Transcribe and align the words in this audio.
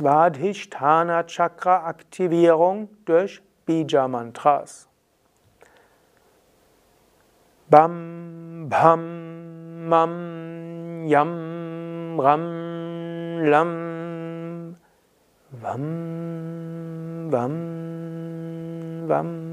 Svadhisthana 0.00 1.26
Chakra 1.26 1.84
Aktivierung 1.84 2.88
durch 3.04 3.42
Bija 3.66 4.08
Mantras. 4.08 4.88
Bam, 7.68 8.66
bam, 8.70 9.88
mam, 9.90 11.06
yam, 11.06 12.18
ram, 12.18 13.42
lam, 13.44 14.76
vam, 15.50 17.30
vam, 17.30 19.06
vam. 19.06 19.49